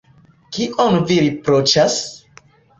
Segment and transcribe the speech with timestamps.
[0.57, 2.03] Kion vi riproĉas?